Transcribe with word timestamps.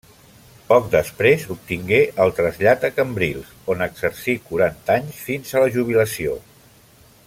Poc 0.69 0.87
després, 0.93 1.43
obtingué 1.55 1.99
el 2.25 2.33
trasllat 2.39 2.87
a 2.89 2.91
Cambrils, 2.97 3.53
on 3.75 3.87
exercí 3.89 4.35
quaranta 4.49 4.97
anys 4.99 5.25
fins 5.31 5.53
a 5.59 5.67
la 5.67 5.73
jubilació. 5.77 6.39